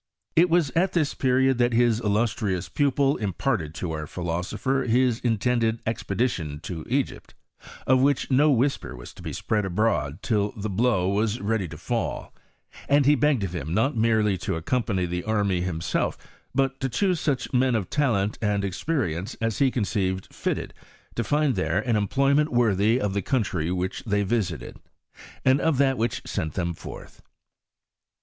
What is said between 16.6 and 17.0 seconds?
to